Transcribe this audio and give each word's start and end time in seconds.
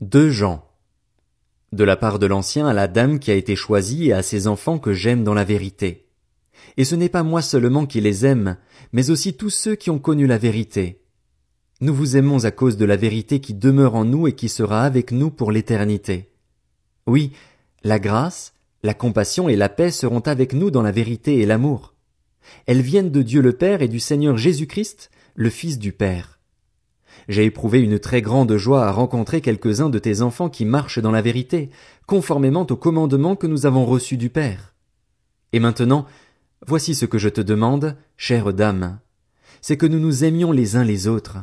Deux 0.00 0.30
Jean. 0.30 0.64
De 1.72 1.82
la 1.82 1.96
part 1.96 2.20
de 2.20 2.26
l'ancien 2.26 2.68
à 2.68 2.72
la 2.72 2.86
dame 2.86 3.18
qui 3.18 3.32
a 3.32 3.34
été 3.34 3.56
choisie 3.56 4.10
et 4.10 4.12
à 4.12 4.22
ses 4.22 4.46
enfants 4.46 4.78
que 4.78 4.92
j'aime 4.92 5.24
dans 5.24 5.34
la 5.34 5.42
vérité. 5.42 6.06
Et 6.76 6.84
ce 6.84 6.94
n'est 6.94 7.08
pas 7.08 7.24
moi 7.24 7.42
seulement 7.42 7.84
qui 7.84 8.00
les 8.00 8.24
aime, 8.24 8.58
mais 8.92 9.10
aussi 9.10 9.34
tous 9.34 9.50
ceux 9.50 9.74
qui 9.74 9.90
ont 9.90 9.98
connu 9.98 10.28
la 10.28 10.38
vérité. 10.38 11.02
Nous 11.80 11.92
vous 11.92 12.16
aimons 12.16 12.44
à 12.44 12.52
cause 12.52 12.76
de 12.76 12.84
la 12.84 12.94
vérité 12.94 13.40
qui 13.40 13.54
demeure 13.54 13.96
en 13.96 14.04
nous 14.04 14.28
et 14.28 14.34
qui 14.34 14.48
sera 14.48 14.84
avec 14.84 15.10
nous 15.10 15.32
pour 15.32 15.50
l'éternité. 15.50 16.30
Oui, 17.08 17.32
la 17.82 17.98
grâce, 17.98 18.52
la 18.84 18.94
compassion 18.94 19.48
et 19.48 19.56
la 19.56 19.68
paix 19.68 19.90
seront 19.90 20.20
avec 20.20 20.52
nous 20.52 20.70
dans 20.70 20.82
la 20.82 20.92
vérité 20.92 21.38
et 21.38 21.46
l'amour. 21.46 21.94
Elles 22.66 22.82
viennent 22.82 23.10
de 23.10 23.22
Dieu 23.22 23.42
le 23.42 23.52
Père 23.52 23.82
et 23.82 23.88
du 23.88 23.98
Seigneur 23.98 24.36
Jésus-Christ, 24.36 25.10
le 25.34 25.50
Fils 25.50 25.76
du 25.76 25.90
Père. 25.90 26.37
J'ai 27.28 27.44
éprouvé 27.44 27.80
une 27.80 27.98
très 27.98 28.22
grande 28.22 28.56
joie 28.56 28.86
à 28.86 28.92
rencontrer 28.92 29.40
quelques-uns 29.40 29.90
de 29.90 29.98
tes 29.98 30.22
enfants 30.22 30.48
qui 30.48 30.64
marchent 30.64 31.00
dans 31.00 31.10
la 31.10 31.22
vérité, 31.22 31.70
conformément 32.06 32.66
au 32.68 32.76
commandement 32.76 33.36
que 33.36 33.46
nous 33.46 33.66
avons 33.66 33.84
reçu 33.84 34.16
du 34.16 34.30
Père. 34.30 34.74
Et 35.52 35.60
maintenant, 35.60 36.06
voici 36.66 36.94
ce 36.94 37.06
que 37.06 37.18
je 37.18 37.28
te 37.28 37.40
demande, 37.40 37.96
chère 38.16 38.52
dame. 38.52 38.98
C'est 39.60 39.76
que 39.76 39.86
nous 39.86 39.98
nous 39.98 40.24
aimions 40.24 40.52
les 40.52 40.76
uns 40.76 40.84
les 40.84 41.08
autres. 41.08 41.38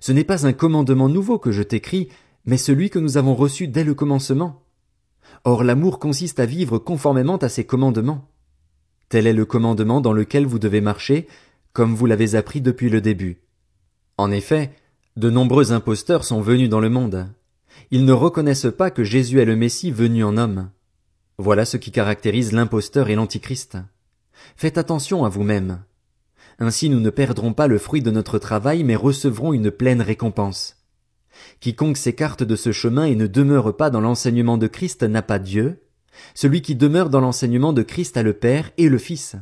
Ce 0.00 0.12
n'est 0.12 0.24
pas 0.24 0.46
un 0.46 0.52
commandement 0.52 1.08
nouveau 1.08 1.38
que 1.38 1.52
je 1.52 1.62
t'écris, 1.62 2.08
mais 2.44 2.56
celui 2.56 2.90
que 2.90 2.98
nous 2.98 3.16
avons 3.16 3.34
reçu 3.34 3.68
dès 3.68 3.84
le 3.84 3.94
commencement. 3.94 4.62
Or 5.44 5.64
l'amour 5.64 5.98
consiste 5.98 6.40
à 6.40 6.46
vivre 6.46 6.78
conformément 6.78 7.36
à 7.36 7.48
ses 7.48 7.64
commandements. 7.64 8.28
Tel 9.08 9.26
est 9.26 9.32
le 9.32 9.44
commandement 9.44 10.00
dans 10.00 10.12
lequel 10.12 10.46
vous 10.46 10.58
devez 10.58 10.80
marcher, 10.80 11.26
comme 11.72 11.94
vous 11.94 12.06
l'avez 12.06 12.34
appris 12.34 12.60
depuis 12.60 12.90
le 12.90 13.00
début. 13.00 13.42
En 14.18 14.30
effet, 14.30 14.72
de 15.16 15.28
nombreux 15.28 15.72
imposteurs 15.72 16.24
sont 16.24 16.40
venus 16.40 16.70
dans 16.70 16.80
le 16.80 16.88
monde. 16.88 17.26
Ils 17.90 18.06
ne 18.06 18.12
reconnaissent 18.12 18.72
pas 18.76 18.90
que 18.90 19.04
Jésus 19.04 19.40
est 19.40 19.44
le 19.44 19.56
Messie 19.56 19.90
venu 19.90 20.24
en 20.24 20.38
homme. 20.38 20.70
Voilà 21.36 21.66
ce 21.66 21.76
qui 21.76 21.90
caractérise 21.90 22.52
l'imposteur 22.52 23.10
et 23.10 23.14
l'antichrist. 23.14 23.76
Faites 24.56 24.78
attention 24.78 25.24
à 25.24 25.28
vous-même. 25.28 25.82
Ainsi 26.58 26.88
nous 26.88 27.00
ne 27.00 27.10
perdrons 27.10 27.52
pas 27.52 27.66
le 27.66 27.78
fruit 27.78 28.00
de 28.00 28.10
notre 28.10 28.38
travail, 28.38 28.84
mais 28.84 28.96
recevrons 28.96 29.52
une 29.52 29.70
pleine 29.70 30.00
récompense. 30.00 30.76
Quiconque 31.60 31.96
s'écarte 31.98 32.42
de 32.42 32.56
ce 32.56 32.72
chemin 32.72 33.04
et 33.04 33.14
ne 33.14 33.26
demeure 33.26 33.76
pas 33.76 33.90
dans 33.90 34.00
l'enseignement 34.00 34.56
de 34.56 34.66
Christ 34.66 35.02
n'a 35.02 35.22
pas 35.22 35.38
Dieu. 35.38 35.82
Celui 36.34 36.62
qui 36.62 36.74
demeure 36.74 37.10
dans 37.10 37.20
l'enseignement 37.20 37.72
de 37.72 37.82
Christ 37.82 38.16
a 38.16 38.22
le 38.22 38.32
Père 38.32 38.70
et 38.78 38.88
le 38.88 38.98
Fils. 38.98 39.36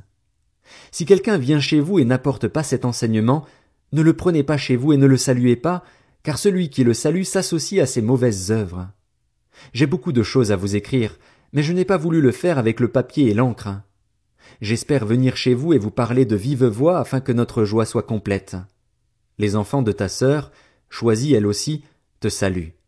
Si 0.90 1.04
quelqu'un 1.04 1.38
vient 1.38 1.60
chez 1.60 1.80
vous 1.80 1.98
et 1.98 2.04
n'apporte 2.04 2.48
pas 2.48 2.62
cet 2.62 2.84
enseignement, 2.84 3.44
ne 3.92 4.02
le 4.02 4.14
prenez 4.14 4.42
pas 4.42 4.56
chez 4.56 4.76
vous 4.76 4.92
et 4.92 4.96
ne 4.96 5.06
le 5.06 5.16
saluez 5.16 5.56
pas, 5.56 5.82
car 6.22 6.38
celui 6.38 6.70
qui 6.70 6.84
le 6.84 6.94
salue 6.94 7.22
s'associe 7.22 7.82
à 7.82 7.86
ses 7.86 8.02
mauvaises 8.02 8.50
œuvres. 8.50 8.88
J'ai 9.72 9.86
beaucoup 9.86 10.12
de 10.12 10.22
choses 10.22 10.52
à 10.52 10.56
vous 10.56 10.76
écrire, 10.76 11.18
mais 11.52 11.62
je 11.62 11.72
n'ai 11.72 11.84
pas 11.84 11.96
voulu 11.96 12.20
le 12.20 12.32
faire 12.32 12.58
avec 12.58 12.80
le 12.80 12.88
papier 12.88 13.28
et 13.28 13.34
l'encre. 13.34 13.80
J'espère 14.60 15.06
venir 15.06 15.36
chez 15.36 15.54
vous 15.54 15.72
et 15.72 15.78
vous 15.78 15.90
parler 15.90 16.24
de 16.24 16.36
vive 16.36 16.64
voix 16.64 16.98
afin 16.98 17.20
que 17.20 17.32
notre 17.32 17.64
joie 17.64 17.86
soit 17.86 18.02
complète. 18.02 18.56
Les 19.38 19.56
enfants 19.56 19.82
de 19.82 19.92
ta 19.92 20.08
sœur, 20.08 20.52
choisis 20.88 21.32
elle 21.32 21.46
aussi, 21.46 21.84
te 22.20 22.28
saluent. 22.28 22.79